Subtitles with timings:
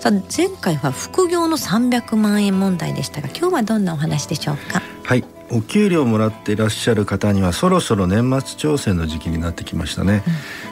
[0.00, 4.82] さあ前回は副業の300万円問題でしたが今日はどんなお話でしょうか？
[5.04, 5.24] はい。
[5.52, 10.22] お給料もらっていらっしゃる方にはそろそろ年末調整の時期になってきましたね、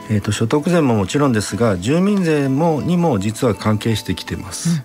[0.09, 4.77] うん、えーと、所得税ももちろんですが住民税もにも実は関係してきてます、うん、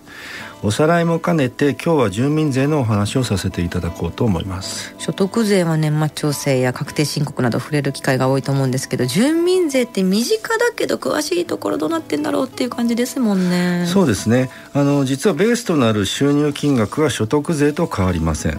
[0.64, 4.94] おさらいも兼ねて今日は住民税のお話をさせていただこうと思います。
[4.96, 13.84] 所得税は年末調整や確定申告など触れる機会が多いと思うんですけど住民税って身近だけど詳しいところどうなってんだろうっていう感じですもんね。
[13.86, 14.48] そうですね。
[14.72, 18.58] あの実はベースとなる収入金額は所得税と変わりません、うん。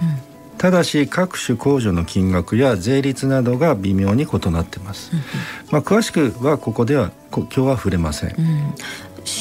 [0.60, 5.20] ただし各種控除の金額や税率などが微妙に異なってます、うん、
[5.72, 8.74] まあ、詳しくはここでは今日は触れません、うん、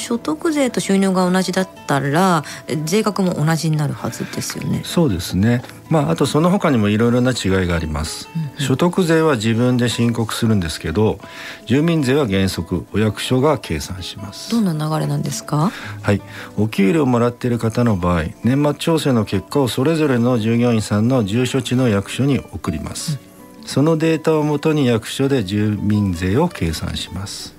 [0.05, 2.45] 所得税と収入が同じだったら
[2.85, 4.83] 税額も同じになるはずですよね。
[4.85, 5.63] そうですね。
[5.89, 11.19] まああとその他にもいろいろな違いがあります、うんうん、所得税は自分で申告するんですけど
[11.67, 14.51] 住民税は原則お役所が計算します。
[14.51, 15.71] どんな流れなんですか？
[16.03, 16.21] はい。
[16.57, 23.19] お給料をもらっている方の場合年末調整の結果をそれぞれの従業員さんの住所地の役所に送ります、
[23.61, 27.54] うん、そのデータをもとに役所で住民税を計算します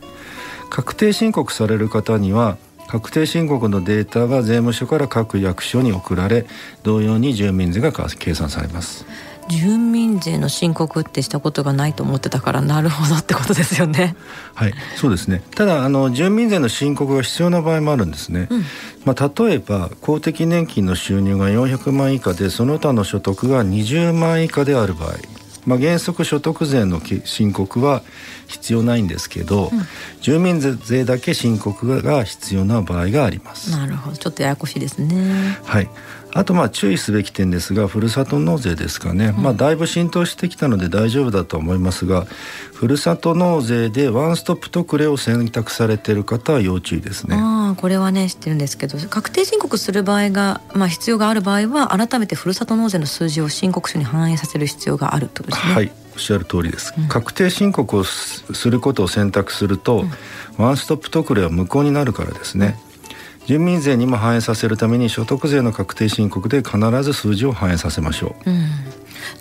[0.69, 6.45] 確定申告される方には確定申告のデータが税務署から各役所に送られ
[6.83, 9.05] 同様に住民税が計算されます
[9.47, 14.15] 住民税の申告ってしたことがないと思ってたからなるほどってことですよね。
[14.55, 15.43] はい、そうですね。
[15.55, 18.47] ただあの住民税の申告が必要な場合もあるんですね。
[18.49, 18.63] うん、
[19.05, 25.13] まあ例えば公的年金の収入が400万以下でその他の所得が20万以下である場合、
[25.65, 28.01] まあ原則所得税の申告は
[28.47, 29.81] 必要ないんですけど、うん、
[30.21, 33.71] 住民税だけ申告が必要な場合があります。
[33.71, 34.17] なるほど。
[34.17, 35.57] ちょっとややこしいですね。
[35.63, 35.89] はい
[36.35, 42.25] あとまあ注意すべき点ですがふるさと納税ですかね、うん、まあだいぶ浸透してきたので大丈夫だと思いますが
[42.73, 47.37] ふるさと納税でワンストップ特例を選択されている方は要注意ですね。
[47.37, 55.73] ああこれはね知ってるんですけど確定申告する場合が、まあ、必要がある場合は改めてふるさと納税の数字を申告書に反映させる必要があるとですね。
[55.73, 60.05] はいおっしゃる通りです、うん、確定申告をすることを選択すると、
[60.59, 62.79] うん、ワンストップ特例は無効になるからですね、
[63.45, 68.69] 住民税にも反映させるために所得税の確定申告で必ず数字を反映させましょう、うん、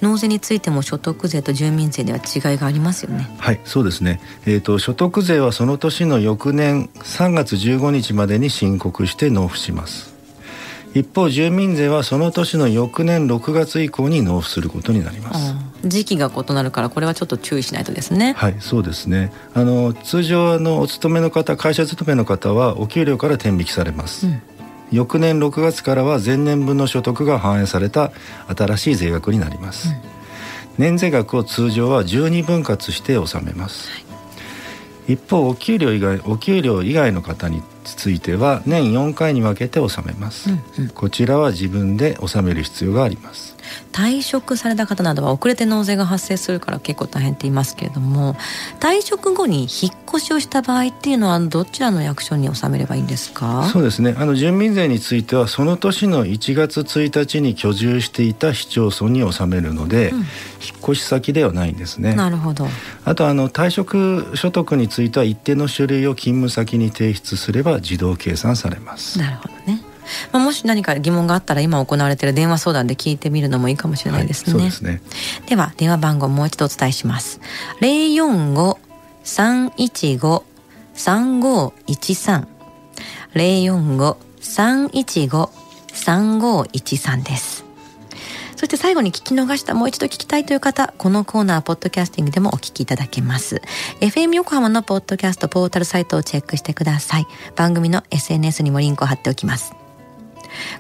[0.02, 3.28] 納税についても所得税と住民税では違いがありますよね。
[3.38, 4.20] はいそうですね。
[4.46, 10.13] えっ、ー、と所得税はその年の翌年3月15日までに申告して納付します
[10.94, 15.54] 一方住民税はその年の翌年6月以降に納付することになります。
[15.84, 18.34] 時期が異なるからこれはちょっと注意しないとですね。
[18.36, 19.32] はいそうですね。
[19.54, 24.42] あの通常あのお勤めの方会社勤めの方はお給料から転引きされます、うん、
[24.92, 28.12] 翌年6月からは前年分の所得が反映された
[28.56, 29.94] 新しい税額になります、うん、
[30.78, 33.98] 年税額を通常は12分割して納めます、は
[35.08, 35.14] い。
[35.14, 43.54] 一方お給料以外お給料以外の方については年4回に分けて納めます、うんうん、こちらは自分で納める必要があります。
[43.92, 48.36] 退職された方などは遅れて納税が発生するから結構大変って言いますけれども
[48.78, 53.64] 退職後に引っ越しをした場合っていうのはどちらの役所に納めればいいんですか？
[53.72, 54.14] そうですね。
[54.18, 60.26] あの住民税についてはその年の1月1日に居住していた市町村に納めるので、うん、引っ
[60.82, 62.14] 越し先ではないんですね。
[62.14, 62.68] なるほど。
[63.04, 69.82] あとあの退職所得については一定の書類を勤務先に提出すれば自動計算されますなるほどね
[70.32, 74.60] まあ、もし何か疑問があったら今行われている電話相談で聞いてみるのもいいかもしれないですね。
[74.60, 75.00] はい、でね
[75.46, 77.40] では電話番号もう一度お伝えします。
[77.80, 78.78] 零四五
[79.22, 80.44] 三一五
[80.92, 82.46] 三五一三
[83.34, 85.50] 零四五三一五
[85.92, 87.63] 三五一三です。
[88.64, 93.60] そして最後に聞き逃したもう一度聞きたいという方このコーナーポッドキャスティングでもお聞きいただけます。
[94.00, 97.26] FM 横浜のポッドキャストポータルサイトをチェックしてください。
[97.56, 99.74] 番組の SNS にもリンクを貼っておきます。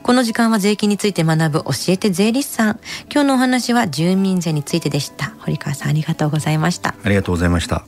[0.02, 2.80] この時間は税金について学ぶ教えて税理士さん。
[3.12, 5.34] 今日のお話は住民税についてでした。
[5.40, 6.94] 堀川さんありがとうございました。
[7.04, 7.84] ありがとうございました。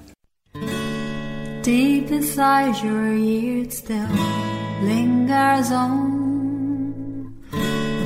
[1.62, 4.06] Deep inside your ears still
[4.84, 6.25] lingers on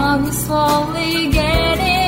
[0.00, 1.99] You're slowly getting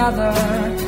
[0.00, 0.79] together.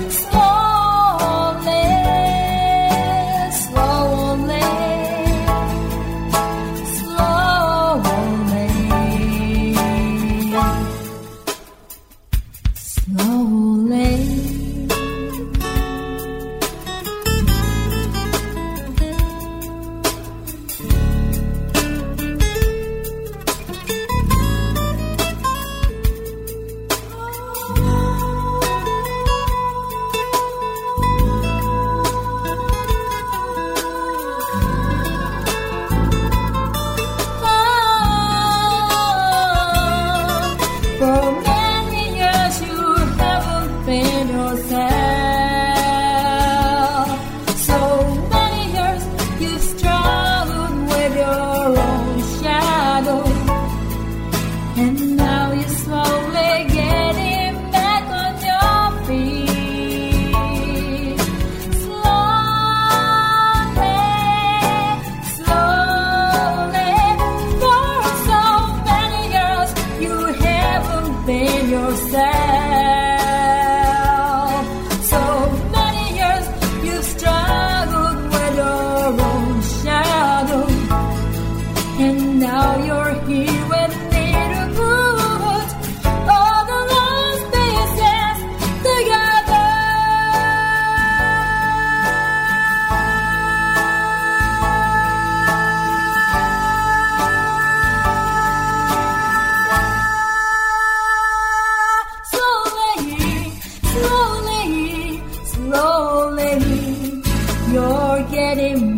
[108.54, 108.91] let